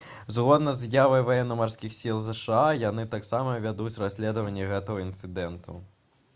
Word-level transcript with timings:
згодна 0.27 0.71
з 0.75 0.79
заявай 0.83 1.21
ваенна-марскіх 1.27 1.93
сіл 1.97 2.21
зша 2.27 2.63
яны 2.85 3.05
таксама 3.17 3.55
вядуць 3.67 3.95
расследаванне 4.07 4.69
гэтага 4.75 5.07
інцыдэнту 5.09 5.81